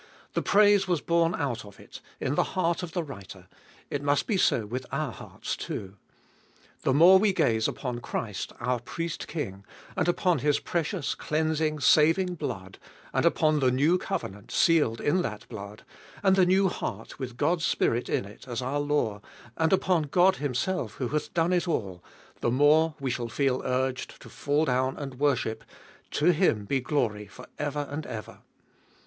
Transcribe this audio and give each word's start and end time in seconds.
The 0.33 0.41
praise 0.41 0.87
was 0.87 0.99
born 0.99 1.35
out 1.35 1.63
of 1.63 1.79
it, 1.79 2.01
in 2.19 2.33
the 2.33 2.41
heart 2.57 2.81
of 2.81 2.93
the 2.93 3.03
writer; 3.03 3.45
it 3.91 4.01
must 4.01 4.25
be 4.25 4.35
so 4.35 4.65
with 4.65 4.87
our 4.91 5.11
hearts 5.11 5.55
too. 5.55 5.93
The 6.81 6.91
more 6.91 7.19
we 7.19 7.31
gaze 7.33 7.67
upon 7.67 7.99
Christ 7.99 8.51
our 8.59 8.79
Priest 8.79 9.27
King, 9.27 9.63
and 9.95 10.07
upon 10.07 10.39
His 10.39 10.59
precious, 10.59 11.13
cleansing, 11.13 11.81
saving 11.81 12.33
blood, 12.33 12.79
and 13.13 13.27
upon 13.27 13.59
the 13.59 13.69
new 13.69 13.99
covenant, 13.99 14.49
sealed 14.49 14.99
in 14.99 15.21
that 15.21 15.47
blood, 15.49 15.85
and 16.23 16.35
the 16.35 16.47
new 16.47 16.67
heart 16.67 17.09
iboliest 17.09 17.11
of 17.11 17.11
ail 17.11 17.15
with 17.19 17.37
God's 17.37 17.65
Spirit 17.65 18.09
in 18.09 18.25
it 18.25 18.47
as 18.47 18.63
our 18.63 18.79
law, 18.79 19.21
and 19.55 19.71
upon 19.71 20.07
God 20.09 20.37
Himself 20.37 20.93
who 20.95 21.09
hath 21.09 21.31
done 21.35 21.53
it 21.53 21.67
all, 21.67 22.03
the 22.39 22.49
more 22.49 22.95
we 22.99 23.11
shall 23.11 23.29
feel 23.29 23.61
urged 23.63 24.19
to 24.23 24.29
fall 24.29 24.65
down 24.65 24.97
and 24.97 25.19
worship, 25.19 25.63
To 26.09 26.33
Him 26.33 26.65
be 26.65 26.81
glory 26.81 27.27
for 27.27 27.45
ever 27.59 27.87
and 27.91 28.07
ever. 28.07 28.39